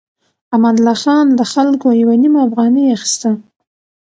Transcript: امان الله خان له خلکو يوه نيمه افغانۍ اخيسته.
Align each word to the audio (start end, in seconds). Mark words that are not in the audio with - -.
امان 0.55 0.75
الله 0.77 0.95
خان 1.03 1.25
له 1.37 1.45
خلکو 1.53 1.87
يوه 2.01 2.15
نيمه 2.21 2.39
افغانۍ 2.47 2.85
اخيسته. 2.95 3.29